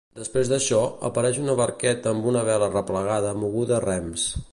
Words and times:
Després 0.19 0.47
d'això, 0.51 0.77
apareix 1.09 1.37
una 1.43 1.55
barqueta 1.59 2.13
amb 2.13 2.25
una 2.31 2.43
vela 2.47 2.71
replegada 2.77 3.35
moguda 3.43 3.77
a 3.79 3.83
rems. 3.85 4.27